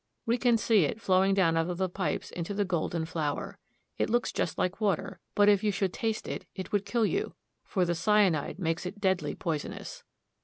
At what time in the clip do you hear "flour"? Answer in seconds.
3.05-3.59